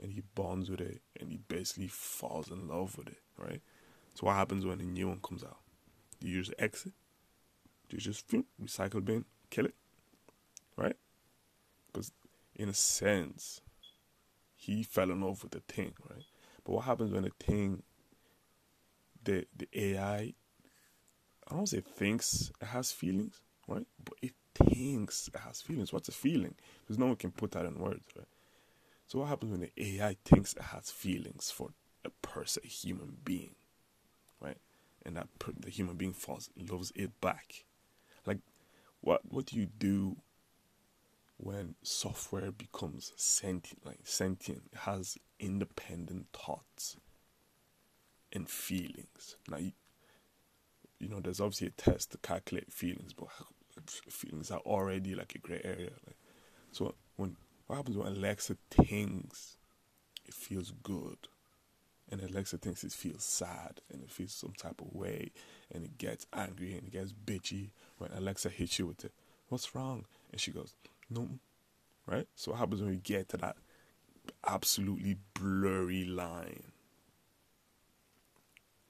and 0.00 0.12
he 0.12 0.22
bonds 0.34 0.70
with 0.70 0.80
it 0.80 1.02
and 1.18 1.30
he 1.30 1.38
basically 1.48 1.88
falls 1.88 2.50
in 2.50 2.68
love 2.68 2.96
with 2.96 3.08
it, 3.08 3.18
right? 3.36 3.60
So 4.14 4.26
what 4.26 4.36
happens 4.36 4.64
when 4.64 4.80
a 4.80 4.84
new 4.84 5.08
one 5.08 5.20
comes 5.22 5.42
out? 5.42 5.58
Do 6.20 6.28
you 6.28 6.42
just 6.42 6.54
exit? 6.58 6.92
Do 7.88 7.96
you 7.96 8.02
just 8.02 8.26
recycle 8.62 9.04
bin, 9.04 9.24
kill 9.50 9.66
it? 9.66 9.74
Right? 10.76 10.96
Because 11.86 12.12
in 12.54 12.68
a 12.68 12.74
sense, 12.74 13.60
he 14.54 14.82
fell 14.82 15.10
in 15.10 15.20
love 15.20 15.42
with 15.42 15.52
the 15.52 15.60
thing, 15.60 15.94
right? 16.08 16.24
But 16.64 16.72
what 16.72 16.84
happens 16.84 17.10
when 17.10 17.22
the 17.22 17.32
thing 17.38 17.82
the 19.24 19.46
the 19.56 19.68
AI 19.74 20.34
I 21.50 21.54
don't 21.54 21.68
say 21.68 21.80
thinks 21.80 22.52
it 22.60 22.66
has 22.66 22.92
feelings, 22.92 23.40
right? 23.66 23.86
But 24.04 24.14
it 24.22 24.32
thinks 24.54 25.28
it 25.34 25.40
has 25.40 25.60
feelings. 25.60 25.92
What's 25.92 26.08
a 26.08 26.12
feeling? 26.12 26.54
Because 26.82 26.98
no 26.98 27.06
one 27.06 27.16
can 27.16 27.32
put 27.32 27.52
that 27.52 27.66
in 27.66 27.74
words, 27.74 28.04
right? 28.16 28.28
So 29.08 29.18
what 29.18 29.28
happens 29.28 29.50
when 29.50 29.60
the 29.60 29.98
AI 29.98 30.16
thinks 30.24 30.52
it 30.52 30.62
has 30.62 30.90
feelings 30.90 31.50
for 31.50 31.70
a 32.04 32.10
person, 32.22 32.62
a 32.64 32.68
human 32.68 33.16
being, 33.24 33.56
right? 34.40 34.58
And 35.04 35.16
that 35.16 35.28
per- 35.38 35.52
the 35.58 35.70
human 35.70 35.96
being 35.96 36.12
falls 36.12 36.50
loves 36.56 36.92
it 36.94 37.20
back. 37.20 37.64
Like, 38.26 38.38
what 39.00 39.22
what 39.30 39.46
do 39.46 39.56
you 39.56 39.66
do 39.66 40.16
when 41.36 41.74
software 41.82 42.52
becomes 42.52 43.12
sentient, 43.16 43.86
like 43.86 44.00
sentient, 44.04 44.70
has 44.80 45.16
independent 45.38 46.26
thoughts 46.32 46.96
and 48.32 48.48
feelings? 48.48 49.36
Now, 49.48 49.56
you, 49.58 49.72
you 50.98 51.08
know, 51.08 51.20
there's 51.20 51.40
obviously 51.40 51.68
a 51.68 51.70
test 51.70 52.12
to 52.12 52.18
calculate 52.18 52.72
feelings, 52.72 53.14
but 53.14 53.28
feelings 54.10 54.50
are 54.50 54.60
already 54.60 55.14
like 55.14 55.34
a 55.34 55.38
gray 55.38 55.60
area. 55.64 55.90
Like, 56.06 56.16
so 56.72 56.94
when 57.16 57.36
what 57.66 57.76
happens 57.76 57.96
when 57.96 58.08
Alexa 58.08 58.56
thinks 58.70 59.56
it 60.26 60.34
feels 60.34 60.72
good, 60.82 61.28
and 62.10 62.22
Alexa 62.22 62.58
thinks 62.58 62.84
it 62.84 62.92
feels 62.92 63.22
sad, 63.22 63.80
and 63.92 64.02
it 64.02 64.10
feels 64.10 64.32
some 64.32 64.52
type 64.56 64.80
of 64.80 64.92
way, 64.94 65.30
and 65.72 65.84
it 65.84 65.98
gets 65.98 66.26
angry 66.32 66.72
and 66.74 66.88
it 66.88 66.92
gets 66.92 67.12
bitchy 67.12 67.70
when 67.98 68.10
Alexa 68.12 68.48
hits 68.48 68.78
you 68.78 68.86
with 68.86 69.04
it. 69.04 69.12
What's 69.48 69.74
wrong? 69.74 70.04
And 70.32 70.40
she 70.40 70.50
goes, 70.50 70.74
no, 71.08 71.28
right? 72.06 72.26
So 72.34 72.50
what 72.52 72.58
happens 72.60 72.80
when 72.80 72.90
we 72.90 72.96
get 72.96 73.28
to 73.30 73.36
that 73.38 73.56
absolutely 74.46 75.16
blurry 75.34 76.04
line? 76.04 76.72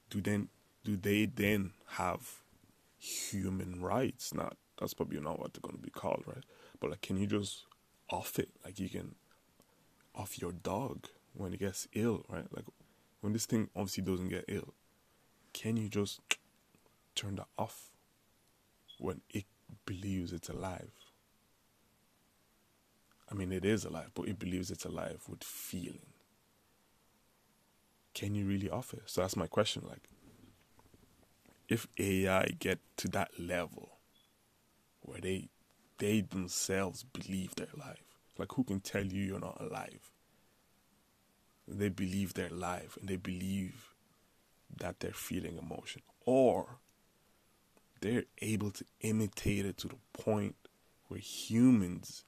Do 0.09 0.21
then 0.21 0.49
do 0.83 0.97
they 0.97 1.25
then 1.25 1.71
have 1.91 2.41
human 2.97 3.81
rights? 3.81 4.33
Not 4.33 4.57
that's 4.79 4.93
probably 4.93 5.19
not 5.19 5.39
what 5.39 5.53
they're 5.53 5.61
going 5.61 5.77
to 5.77 5.81
be 5.81 5.91
called, 5.91 6.23
right? 6.25 6.43
But 6.79 6.89
like, 6.89 7.01
can 7.01 7.17
you 7.17 7.27
just 7.27 7.65
off 8.09 8.39
it? 8.39 8.49
Like, 8.65 8.79
you 8.79 8.89
can 8.89 9.15
off 10.13 10.41
your 10.41 10.51
dog 10.51 11.07
when 11.33 11.53
it 11.53 11.59
gets 11.59 11.87
ill, 11.93 12.25
right? 12.27 12.45
Like, 12.51 12.65
when 13.21 13.33
this 13.33 13.45
thing 13.45 13.69
obviously 13.75 14.03
doesn't 14.03 14.29
get 14.29 14.45
ill, 14.47 14.73
can 15.53 15.77
you 15.77 15.87
just 15.87 16.19
turn 17.15 17.35
that 17.35 17.47
off 17.57 17.91
when 18.99 19.21
it 19.29 19.45
believes 19.85 20.33
it's 20.33 20.49
alive? 20.49 20.91
I 23.31 23.33
mean, 23.33 23.51
it 23.51 23.63
is 23.63 23.85
alive, 23.85 24.11
but 24.13 24.27
it 24.27 24.37
believes 24.37 24.71
it's 24.71 24.83
alive 24.85 25.21
with 25.29 25.43
feeling. 25.43 26.11
Can 28.13 28.35
you 28.35 28.45
really 28.45 28.69
off 28.69 28.93
it? 28.93 29.03
So 29.05 29.21
that's 29.21 29.37
my 29.37 29.47
question. 29.47 29.83
Like, 29.87 30.09
if 31.69 31.87
AI 31.97 32.47
get 32.59 32.79
to 32.97 33.07
that 33.09 33.31
level 33.39 33.99
where 35.01 35.21
they 35.21 35.47
they 35.97 36.21
themselves 36.21 37.03
believe 37.03 37.55
they're 37.55 37.67
alive, 37.73 38.03
like 38.37 38.51
who 38.53 38.63
can 38.65 38.81
tell 38.81 39.05
you 39.05 39.23
you're 39.23 39.39
not 39.39 39.61
alive? 39.61 40.11
They 41.73 41.89
believe 41.89 42.33
they're 42.33 42.49
and 42.49 43.07
they 43.09 43.15
believe 43.15 43.93
that 44.77 44.99
they're 44.99 45.11
feeling 45.13 45.57
emotion, 45.57 46.01
or 46.25 46.79
they're 48.01 48.25
able 48.41 48.71
to 48.71 48.85
imitate 48.99 49.65
it 49.65 49.77
to 49.77 49.87
the 49.87 49.95
point 50.13 50.55
where 51.07 51.19
humans 51.19 52.25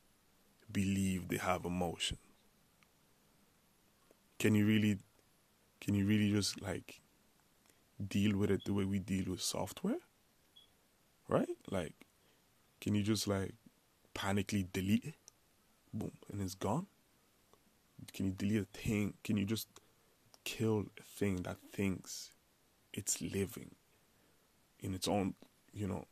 believe 0.72 1.28
they 1.28 1.38
have 1.38 1.66
emotion. 1.66 2.18
Can 4.40 4.56
you 4.56 4.66
really 4.66 5.00
can 5.82 5.96
you 5.96 6.06
really 6.06 6.32
just 6.32 6.62
like 6.62 7.02
deal 8.08 8.38
with 8.38 8.50
it 8.50 8.64
the 8.66 8.74
way 8.74 8.86
we 8.86 9.00
deal 9.00 9.26
with 9.28 9.42
software? 9.42 10.00
Right? 11.28 11.58
Like, 11.70 11.94
can 12.80 12.96
you 12.96 13.04
just 13.04 13.28
like 13.28 13.56
panically 14.16 14.66
delete 14.72 15.06
it? 15.06 15.16
Boom, 15.94 16.12
and 16.32 16.42
it's 16.42 16.56
gone? 16.56 16.88
Can 18.12 18.28
you 18.28 18.32
delete 18.32 18.62
a 18.62 18.66
thing? 18.78 19.14
Can 19.24 19.38
you 19.38 19.46
just 19.46 19.68
kill 20.44 20.86
a 21.00 21.04
thing 21.04 21.44
that 21.44 21.58
thinks 21.72 22.32
it's 22.94 23.22
living 23.22 23.76
in 24.80 24.94
its 24.94 25.08
own, 25.08 25.36
you 25.72 25.88
know, 25.88 26.06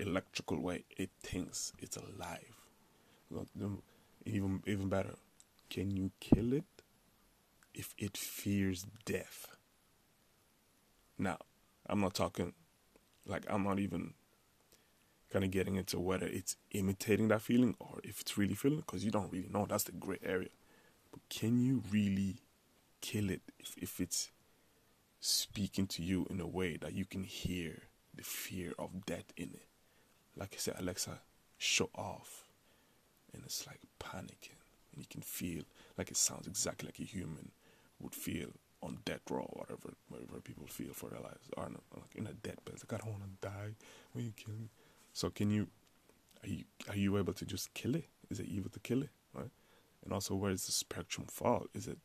electrical 0.00 0.60
way? 0.60 0.84
It 0.96 1.10
thinks 1.22 1.72
it's 1.78 1.96
alive. 1.96 2.56
Even 4.24 4.62
even 4.66 4.88
better, 4.88 5.14
can 5.68 5.90
you 5.90 6.12
kill 6.20 6.52
it 6.52 6.64
if 7.74 7.94
it 7.98 8.16
fears 8.16 8.86
death? 9.04 9.46
Now, 11.18 11.38
I'm 11.86 12.00
not 12.00 12.14
talking 12.14 12.52
like 13.26 13.44
I'm 13.48 13.64
not 13.64 13.78
even 13.78 14.14
kind 15.32 15.44
of 15.44 15.50
getting 15.50 15.76
into 15.76 15.98
whether 15.98 16.26
it's 16.26 16.56
imitating 16.72 17.28
that 17.28 17.40
feeling 17.40 17.74
or 17.80 18.00
if 18.04 18.20
it's 18.20 18.36
really 18.36 18.54
feeling 18.54 18.80
because 18.80 19.04
you 19.04 19.10
don't 19.10 19.32
really 19.32 19.48
know. 19.50 19.66
That's 19.66 19.84
the 19.84 19.92
gray 19.92 20.18
area. 20.22 20.50
But 21.12 21.20
can 21.28 21.60
you 21.60 21.82
really 21.90 22.38
kill 23.00 23.30
it 23.30 23.42
if, 23.58 23.76
if 23.76 24.00
it's 24.00 24.30
speaking 25.20 25.86
to 25.86 26.02
you 26.02 26.26
in 26.30 26.40
a 26.40 26.46
way 26.46 26.76
that 26.78 26.94
you 26.94 27.04
can 27.04 27.22
hear 27.22 27.82
the 28.14 28.24
fear 28.24 28.72
of 28.78 29.06
death 29.06 29.32
in 29.36 29.50
it? 29.50 29.66
Like 30.36 30.54
I 30.54 30.58
said, 30.58 30.76
Alexa, 30.78 31.20
shut 31.58 31.90
off. 31.94 32.44
And 33.32 33.42
it's 33.44 33.66
like 33.66 33.80
panicking. 34.00 34.58
And 34.92 35.00
you 35.00 35.06
can 35.08 35.22
feel 35.22 35.62
like 35.96 36.10
it 36.10 36.16
sounds 36.16 36.46
exactly 36.46 36.88
like 36.88 36.98
a 37.00 37.04
human 37.04 37.50
would 38.00 38.14
feel 38.14 38.48
on 38.82 38.98
death 39.04 39.20
row, 39.30 39.48
or 39.48 39.60
whatever, 39.60 39.94
whatever 40.08 40.40
people 40.40 40.66
feel 40.66 40.92
for 40.92 41.08
their 41.08 41.20
lives, 41.20 41.48
or 41.56 41.66
in 41.66 41.74
a, 41.74 41.98
like 42.00 42.14
in 42.16 42.26
a 42.26 42.32
deathbed. 42.32 42.74
Like 42.74 42.92
I 42.92 42.96
don't 43.04 43.12
want 43.12 43.22
to 43.22 43.48
die 43.48 43.74
when 44.12 44.24
you 44.24 44.32
kill 44.36 44.54
me. 44.54 44.70
So 45.12 45.30
can 45.30 45.50
you? 45.50 45.68
Are 46.42 46.48
you 46.48 46.64
are 46.88 46.96
you 46.96 47.16
able 47.18 47.32
to 47.34 47.46
just 47.46 47.72
kill 47.74 47.94
it? 47.94 48.08
Is 48.28 48.40
it 48.40 48.46
evil 48.46 48.70
to 48.70 48.80
kill 48.80 49.02
it? 49.02 49.10
And 50.04 50.12
also, 50.12 50.34
where 50.34 50.50
does 50.50 50.66
the 50.66 50.72
spectrum 50.72 51.26
fall? 51.28 51.66
Is 51.74 51.86
it 51.86 51.98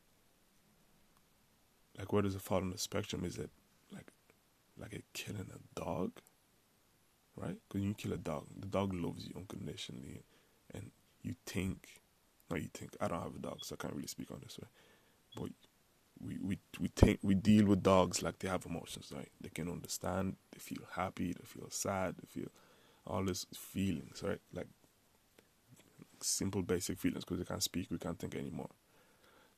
like 1.98 2.14
where 2.14 2.22
does 2.22 2.36
it 2.36 2.42
fall 2.42 2.60
on 2.60 2.70
the 2.70 2.78
spectrum? 2.78 3.24
Is 3.26 3.38
it 3.38 3.50
like 3.94 4.12
like 4.78 4.94
a 4.94 5.02
killing 5.14 5.50
a 5.54 5.80
dog? 5.80 6.12
Right? 7.36 7.56
Because 7.68 7.84
you 7.86 7.94
kill 7.94 8.14
a 8.14 8.18
dog, 8.18 8.48
the 8.60 8.68
dog 8.68 8.94
loves 8.94 9.28
you 9.28 9.34
unconditionally, 9.36 10.24
and 10.74 10.90
you 11.22 11.36
think, 11.46 12.02
no, 12.50 12.58
you 12.58 12.70
think. 12.74 12.96
I 13.00 13.08
don't 13.08 13.22
have 13.22 13.36
a 13.36 13.40
dog, 13.40 13.60
so 13.64 13.76
I 13.76 13.82
can't 13.82 13.94
really 13.94 14.08
speak 14.08 14.32
on 14.32 14.40
this 14.44 14.58
way. 14.58 14.68
But 15.36 15.52
we, 16.20 16.38
we 16.42 16.60
we 16.80 16.88
think 16.96 17.20
we 17.22 17.36
deal 17.36 17.66
with 17.66 17.84
dogs 17.84 18.24
like 18.24 18.40
they 18.40 18.48
have 18.48 18.66
emotions, 18.66 19.12
right? 19.16 19.30
They 19.42 19.50
can 19.50 19.70
understand, 19.70 20.38
they 20.52 20.60
feel 20.60 20.84
happy, 20.94 21.34
they 21.34 21.46
feel 21.46 21.70
sad, 21.70 22.16
they 22.18 22.28
feel 22.28 22.50
all 23.06 23.24
these 23.24 23.46
feelings, 23.54 24.24
right? 24.24 24.40
Like 24.54 24.68
simple 26.24 26.62
basic 26.62 27.00
feelings 27.00 27.24
because 27.26 27.40
they 27.40 27.46
can't 27.46 27.64
speak, 27.64 27.88
we 27.90 27.98
can't 27.98 28.20
think 28.20 28.36
anymore. 28.36 28.70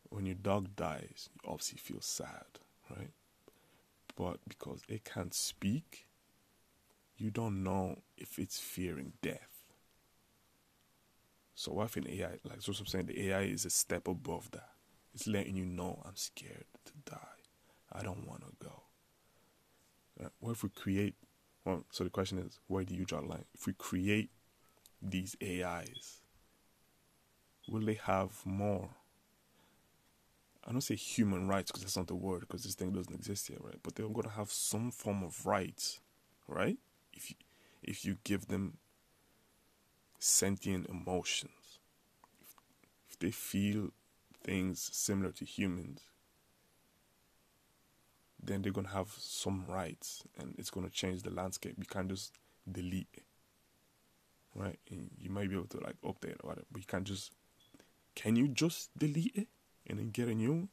When 0.10 0.26
your 0.26 0.36
dog 0.36 0.76
dies, 0.76 1.30
you 1.34 1.50
obviously 1.50 1.78
feel 1.78 2.02
sad, 2.02 2.46
right? 2.90 3.12
But 4.16 4.40
because 4.48 4.82
it 4.90 5.06
can't 5.06 5.34
speak, 5.34 6.08
you 7.18 7.30
don't 7.30 7.64
know 7.64 8.00
if 8.18 8.40
it's 8.40 8.60
fearing 8.60 9.14
death. 9.22 9.60
So 11.54 11.82
if 11.82 11.98
an 11.98 12.08
AI, 12.10 12.40
like 12.46 12.62
so 12.62 12.74
I'm 12.80 12.86
saying, 12.86 13.08
the 13.08 13.30
AI 13.30 13.42
is 13.42 13.66
a 13.66 13.70
step 13.70 14.08
above 14.08 14.50
that. 14.52 14.70
It's 15.14 15.28
letting 15.28 15.58
you 15.58 15.66
know 15.66 16.02
I'm 16.06 16.16
scared 16.16 16.66
to 16.86 16.94
die. 17.12 17.18
I 17.92 18.02
don't 18.02 18.26
want 18.28 18.42
to 18.42 18.66
go. 18.66 18.84
Uh, 20.24 20.30
what 20.40 20.52
if 20.52 20.64
we 20.64 20.70
create? 20.70 21.16
Well, 21.66 21.84
so 21.92 22.04
the 22.04 22.10
question 22.10 22.38
is, 22.38 22.60
where 22.68 22.84
do 22.86 22.96
you 22.96 23.04
draw 23.04 23.22
the 23.22 23.28
line? 23.28 23.46
If 23.54 23.68
we 23.68 23.74
create 23.74 24.30
these 25.02 25.36
AIs, 25.44 26.22
will 27.70 27.86
they 27.86 28.00
have 28.06 28.46
more? 28.46 28.90
I 30.68 30.72
don't 30.72 30.82
say 30.82 30.96
human 30.96 31.48
rights 31.48 31.72
because 31.72 31.84
that's 31.84 31.98
not 31.98 32.08
the 32.08 32.16
word 32.16 32.42
because 32.42 32.64
this 32.64 32.76
thing 32.76 32.92
doesn't 32.92 33.14
exist 33.14 33.50
yet, 33.50 33.64
right? 33.64 33.80
But 33.82 33.96
they're 33.96 34.08
going 34.08 34.24
to 34.24 34.30
have 34.36 34.52
some 34.52 34.92
form 34.92 35.24
of 35.24 35.46
rights, 35.46 36.00
right? 36.48 36.78
If 37.14 37.32
you, 37.32 37.36
if 37.84 38.06
you 38.06 38.18
give 38.24 38.48
them 38.48 38.78
sentient 40.20 40.88
emotions, 40.90 41.80
if, 42.42 42.56
if 43.10 43.20
they 43.20 43.32
feel 43.32 43.90
things 44.44 44.90
similar 44.94 45.32
to 45.34 45.46
humans, 45.46 46.02
then 48.42 48.62
they're 48.62 48.72
gonna 48.72 48.90
have 48.90 49.14
some 49.18 49.66
rights 49.68 50.24
and 50.38 50.56
it's 50.58 50.70
gonna 50.70 50.90
change 50.90 51.24
the 51.24 51.30
landscape. 51.30 51.76
You 51.78 51.86
can't 51.86 52.10
just 52.10 52.34
delete 52.70 53.08
it. 53.14 53.24
right? 54.56 54.80
And 54.90 55.12
you 55.18 55.30
might 55.30 55.50
be 55.50 55.56
able 55.56 55.68
to 55.68 55.80
like 55.80 55.96
update 56.04 56.36
or 56.44 56.50
whatever, 56.50 56.68
but 56.72 56.82
you 56.82 56.88
can't 56.88 57.06
just. 57.06 57.32
Can 58.16 58.36
you 58.36 58.48
just 58.48 58.90
delete 58.98 59.36
it 59.36 59.48
and 59.88 60.00
then 60.00 60.10
get 60.10 60.28
a 60.28 60.36
new 60.36 60.52
one? 60.52 60.70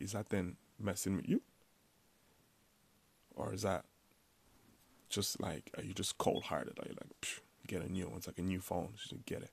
Is 0.00 0.12
that 0.12 0.28
then 0.30 0.56
messing 0.78 1.16
with 1.16 1.28
you? 1.28 1.42
Or 3.34 3.52
is 3.52 3.62
that 3.62 3.84
just 5.08 5.40
like, 5.40 5.70
are 5.76 5.82
you 5.82 5.94
just 5.94 6.18
cold 6.18 6.44
hearted? 6.44 6.78
Are 6.78 6.88
you 6.88 6.94
like, 7.00 7.42
get 7.66 7.82
a 7.82 7.92
new 7.92 8.06
one? 8.08 8.18
It's 8.18 8.26
like 8.26 8.38
a 8.38 8.42
new 8.42 8.60
phone, 8.60 8.94
just 8.96 9.14
get 9.26 9.42
it. 9.42 9.50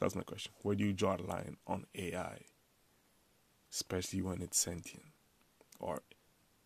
That's 0.00 0.14
my 0.14 0.22
question. 0.22 0.52
Where 0.62 0.76
do 0.76 0.84
you 0.84 0.92
draw 0.92 1.16
the 1.16 1.24
line 1.24 1.56
on 1.66 1.86
AI? 1.94 2.42
Especially 3.72 4.22
when 4.22 4.40
it's 4.40 4.58
sentient 4.58 5.04
or 5.80 6.02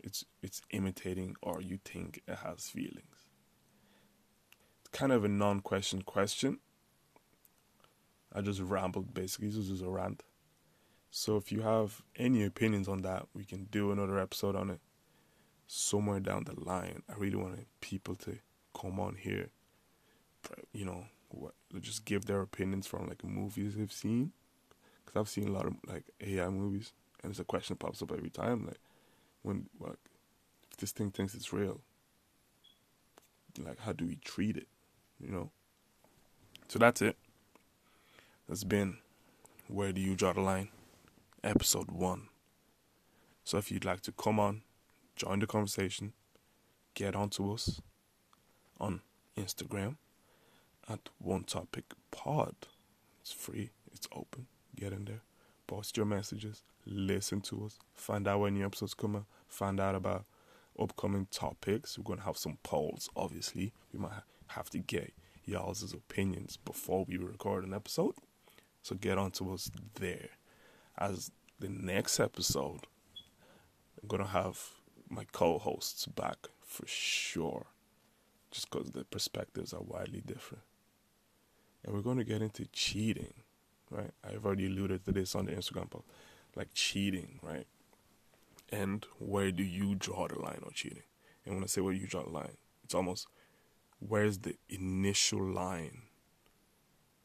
it's 0.02 0.24
it's 0.42 0.60
imitating 0.70 1.36
or 1.42 1.60
you 1.60 1.78
think 1.84 2.22
it 2.26 2.38
has 2.38 2.68
feelings. 2.68 3.28
It's 4.80 4.98
kind 4.98 5.12
of 5.12 5.24
a 5.24 5.28
non 5.28 5.60
question 5.60 6.02
question. 6.02 6.58
I 8.34 8.40
just 8.40 8.60
rambled 8.60 9.14
basically, 9.14 9.48
this 9.48 9.68
is 9.68 9.82
a 9.82 9.88
rant. 9.88 10.22
So 11.10 11.36
if 11.36 11.52
you 11.52 11.60
have 11.60 12.02
any 12.16 12.44
opinions 12.44 12.88
on 12.88 13.02
that, 13.02 13.26
we 13.34 13.44
can 13.44 13.64
do 13.64 13.92
another 13.92 14.18
episode 14.18 14.56
on 14.56 14.70
it 14.70 14.80
somewhere 15.66 16.20
down 16.20 16.44
the 16.44 16.58
line. 16.58 17.02
I 17.08 17.14
really 17.18 17.36
want 17.36 17.66
people 17.80 18.14
to 18.16 18.38
come 18.78 18.98
on 18.98 19.16
here, 19.16 19.50
you 20.72 20.84
know, 20.84 21.04
what, 21.28 21.54
just 21.80 22.04
give 22.04 22.26
their 22.26 22.40
opinions 22.40 22.86
from 22.86 23.06
like 23.08 23.24
movies 23.24 23.74
they've 23.76 23.92
seen. 23.92 24.32
Because 25.04 25.20
I've 25.20 25.28
seen 25.28 25.48
a 25.48 25.52
lot 25.52 25.66
of 25.66 25.74
like 25.86 26.04
AI 26.20 26.48
movies, 26.48 26.92
and 27.22 27.30
it's 27.30 27.40
a 27.40 27.44
question 27.44 27.76
pops 27.76 28.02
up 28.02 28.12
every 28.12 28.30
time. 28.30 28.66
Like, 28.66 28.80
when 29.42 29.68
like, 29.80 29.98
if 30.70 30.76
this 30.78 30.92
thing 30.92 31.10
thinks 31.10 31.34
it's 31.34 31.52
real, 31.52 31.80
like 33.58 33.80
how 33.80 33.92
do 33.92 34.06
we 34.06 34.16
treat 34.16 34.56
it? 34.56 34.68
You 35.20 35.30
know. 35.30 35.50
So 36.68 36.78
that's 36.78 37.02
it. 37.02 37.16
That's 38.48 38.64
been 38.64 38.98
where 39.68 39.92
do 39.92 40.00
you 40.00 40.14
draw 40.14 40.32
the 40.32 40.40
line? 40.40 40.68
episode 41.44 41.90
one. 41.90 42.28
So 43.44 43.58
if 43.58 43.70
you'd 43.70 43.84
like 43.84 44.00
to 44.02 44.12
come 44.12 44.38
on, 44.38 44.62
join 45.16 45.40
the 45.40 45.46
conversation, 45.46 46.12
get 46.94 47.16
onto 47.16 47.52
us 47.52 47.80
on 48.80 49.00
Instagram 49.36 49.96
at 50.88 51.08
One 51.18 51.44
Topic 51.44 51.84
Pod. 52.10 52.54
It's 53.20 53.32
free, 53.32 53.70
it's 53.92 54.06
open. 54.14 54.46
Get 54.76 54.92
in 54.92 55.04
there, 55.04 55.22
post 55.66 55.96
your 55.96 56.06
messages, 56.06 56.62
listen 56.86 57.40
to 57.42 57.64
us, 57.66 57.78
find 57.94 58.28
out 58.28 58.40
when 58.40 58.54
new 58.54 58.64
episodes 58.64 58.94
come 58.94 59.16
out, 59.16 59.26
find 59.48 59.80
out 59.80 59.94
about 59.94 60.24
upcoming 60.78 61.26
topics. 61.30 61.98
We're 61.98 62.04
gonna 62.04 62.22
have 62.22 62.38
some 62.38 62.58
polls, 62.62 63.10
obviously. 63.16 63.72
We 63.92 63.98
might 63.98 64.12
have 64.48 64.70
to 64.70 64.78
get 64.78 65.12
y'all's 65.44 65.92
opinions 65.92 66.56
before 66.56 67.04
we 67.06 67.16
record 67.16 67.64
an 67.64 67.74
episode. 67.74 68.14
So 68.82 68.96
get 68.96 69.16
onto 69.16 69.52
us 69.52 69.70
there 69.94 70.30
as 70.98 71.30
the 71.58 71.68
next 71.68 72.18
episode, 72.18 72.80
I'm 74.00 74.08
gonna 74.08 74.26
have 74.26 74.58
my 75.08 75.24
co-hosts 75.32 76.06
back 76.06 76.48
for 76.60 76.86
sure, 76.86 77.66
just 78.50 78.70
because 78.70 78.90
the 78.90 79.04
perspectives 79.04 79.72
are 79.72 79.82
widely 79.82 80.20
different, 80.20 80.64
and 81.84 81.94
we're 81.94 82.02
gonna 82.02 82.24
get 82.24 82.42
into 82.42 82.66
cheating, 82.66 83.34
right? 83.90 84.10
I've 84.24 84.44
already 84.44 84.66
alluded 84.66 85.04
to 85.04 85.12
this 85.12 85.34
on 85.34 85.46
the 85.46 85.52
Instagram 85.52 85.90
post, 85.90 86.06
like 86.56 86.74
cheating, 86.74 87.38
right? 87.42 87.66
And 88.70 89.06
where 89.18 89.52
do 89.52 89.62
you 89.62 89.94
draw 89.94 90.26
the 90.28 90.40
line 90.40 90.62
on 90.64 90.72
cheating? 90.72 91.02
And 91.44 91.54
when 91.54 91.64
I 91.64 91.66
say 91.66 91.80
where 91.80 91.92
you 91.92 92.06
draw 92.06 92.24
the 92.24 92.30
line, 92.30 92.56
it's 92.84 92.94
almost 92.94 93.26
where's 93.98 94.38
the 94.38 94.56
initial 94.68 95.44
line? 95.44 96.02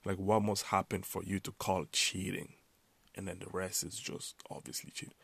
Like 0.08 0.18
what 0.18 0.42
must 0.42 0.64
happen 0.68 1.04
for 1.04 1.24
you 1.24 1.40
to 1.42 1.52
call 1.52 1.86
cheating? 1.92 2.54
and 3.18 3.28
then 3.28 3.40
the 3.40 3.50
rest 3.52 3.84
is 3.84 4.00
just 4.00 4.36
obviously 4.50 4.92
cheating, 4.92 5.16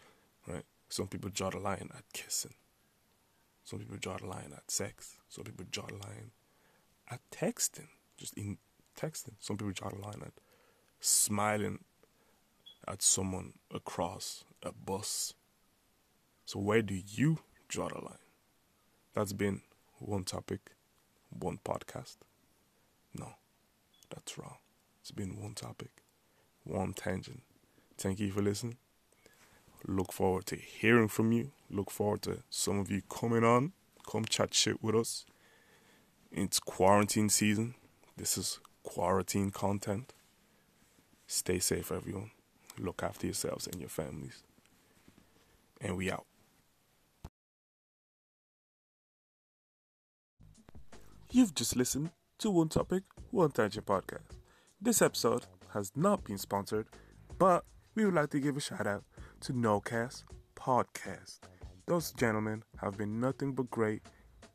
right? 0.47 0.65
Some 0.89 1.08
people 1.08 1.29
draw 1.29 1.51
the 1.51 1.60
line 1.60 1.89
at 1.95 2.03
kissing. 2.12 2.55
Some 3.63 3.79
people 3.79 3.97
draw 3.97 4.17
the 4.17 4.25
line 4.25 4.51
at 4.55 4.69
sex. 4.69 5.17
Some 5.29 5.45
people 5.45 5.65
draw 5.71 5.86
the 5.86 5.93
line 5.93 6.31
at 7.10 7.21
texting, 7.31 7.88
just 8.17 8.34
in 8.34 8.58
texting. 8.99 9.36
Some 9.39 9.58
people 9.58 9.73
draw 9.73 9.89
the 9.89 10.01
line 10.01 10.21
at 10.25 10.34
smiling 10.99 11.79
at 12.88 13.01
someone 13.01 13.53
across 13.73 14.43
a 14.63 14.71
bus. 14.71 15.36
So 16.45 16.60
where 16.60 16.81
do 16.81 16.99
you 17.08 17.39
draw 17.69 17.88
the 17.89 18.03
line? 18.03 18.17
That's 19.13 19.34
been 19.34 19.62
one 19.99 20.23
topic, 20.23 20.71
one 21.29 21.60
podcast. 21.63 22.17
No, 23.13 23.34
that's 24.10 24.38
wrong. 24.38 24.58
It's 25.03 25.11
been 25.11 25.35
one 25.41 25.53
topic, 25.53 25.89
one 26.63 26.93
tangent, 26.93 27.41
Thank 27.97 28.21
you 28.21 28.31
for 28.31 28.41
listening. 28.41 28.77
Look 29.85 30.13
forward 30.13 30.45
to 30.45 30.55
hearing 30.55 31.09
from 31.09 31.33
you. 31.33 31.51
Look 31.69 31.91
forward 31.91 32.21
to 32.21 32.37
some 32.49 32.79
of 32.79 32.89
you 32.89 33.01
coming 33.09 33.43
on. 33.43 33.73
Come 34.09 34.23
chat 34.23 34.53
shit 34.53 34.81
with 34.81 34.95
us. 34.95 35.25
It's 36.31 36.57
quarantine 36.57 37.27
season. 37.27 37.75
This 38.15 38.37
is 38.37 38.61
quarantine 38.83 39.51
content. 39.51 40.13
Stay 41.27 41.59
safe, 41.59 41.91
everyone. 41.91 42.31
Look 42.79 43.03
after 43.03 43.27
yourselves 43.27 43.67
and 43.67 43.81
your 43.81 43.89
families. 43.89 44.41
And 45.81 45.97
we 45.97 46.09
out. 46.09 46.27
You've 51.29 51.53
just 51.53 51.75
listened 51.75 52.11
to 52.37 52.49
One 52.49 52.69
Topic, 52.69 53.03
One 53.31 53.51
Tangent 53.51 53.85
podcast. 53.85 54.42
This 54.84 55.02
episode 55.02 55.46
has 55.69 55.93
not 55.96 56.26
been 56.26 56.38
sponsored, 56.38 56.88
but 57.39 57.63
we 57.96 58.04
would 58.04 58.15
like 58.15 58.32
to 58.32 58.39
give 58.41 58.58
a 58.58 58.60
shout 58.60 58.86
out 58.86 59.06
to 59.39 59.54
NoCast 59.54 60.26
Podcast. 60.58 61.39
Those 61.86 62.12
gentlemen 62.12 62.63
have 62.82 62.98
been 62.98 63.22
nothing 63.22 63.54
but 63.54 63.72
great 63.72 64.02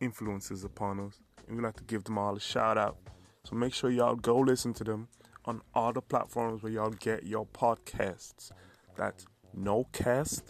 influences 0.01 0.64
upon 0.64 1.01
us, 1.01 1.23
and 1.47 1.57
we'd 1.57 1.62
like 1.62 1.77
to 1.77 1.85
give 1.85 2.05
them 2.05 2.19
all 2.19 2.37
a 2.37 2.41
shout 2.41 2.77
out. 2.77 2.99
So 3.45 3.57
make 3.57 3.73
sure 3.73 3.88
y'all 3.88 4.17
go 4.17 4.37
listen 4.38 4.75
to 4.75 4.85
them 4.85 5.09
on 5.47 5.62
all 5.75 5.95
the 5.95 6.03
platforms 6.03 6.62
where 6.62 6.73
y'all 6.73 6.91
get 6.91 7.25
your 7.25 7.47
podcasts. 7.47 8.51
That's 8.97 9.25
NoCast 9.59 10.43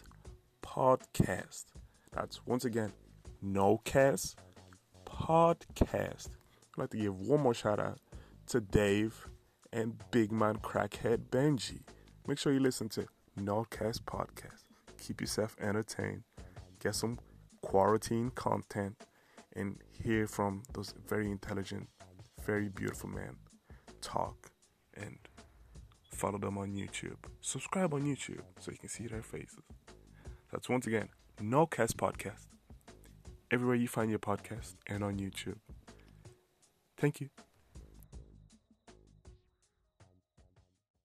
Podcast. 0.60 1.66
That's 2.10 2.44
once 2.44 2.64
again 2.64 2.92
NoCast 3.44 4.34
Podcast. 5.06 6.30
I'd 6.30 6.78
like 6.78 6.90
to 6.90 6.96
give 6.98 7.20
one 7.20 7.42
more 7.42 7.54
shout 7.54 7.78
out 7.78 8.00
to 8.48 8.60
Dave 8.60 9.28
and 9.72 10.02
Big 10.10 10.32
Man 10.32 10.56
Crackhead 10.56 11.28
Benji. 11.30 11.80
Make 12.26 12.38
sure 12.38 12.52
you 12.52 12.60
listen 12.60 12.88
to 12.90 13.06
Nordcast 13.38 14.02
Podcast. 14.02 14.64
Keep 15.00 15.20
yourself 15.20 15.56
entertained. 15.60 16.24
Get 16.80 16.94
some 16.94 17.18
quarantine 17.62 18.30
content 18.30 18.96
and 19.54 19.78
hear 19.90 20.26
from 20.26 20.62
those 20.72 20.94
very 21.06 21.30
intelligent, 21.30 21.88
very 22.44 22.68
beautiful 22.68 23.10
men 23.10 23.36
talk 24.00 24.50
and 24.94 25.18
follow 26.10 26.38
them 26.38 26.58
on 26.58 26.74
YouTube. 26.74 27.16
Subscribe 27.40 27.94
on 27.94 28.02
YouTube 28.02 28.42
so 28.60 28.70
you 28.70 28.78
can 28.78 28.88
see 28.88 29.06
their 29.06 29.22
faces. 29.22 29.64
That's 30.50 30.68
once 30.68 30.86
again 30.86 31.08
Nordcast 31.40 31.94
Podcast. 31.94 32.46
Everywhere 33.50 33.76
you 33.76 33.88
find 33.88 34.10
your 34.10 34.18
podcast 34.18 34.74
and 34.86 35.02
on 35.02 35.18
YouTube. 35.18 35.58
Thank 36.98 37.20
you. 37.20 37.30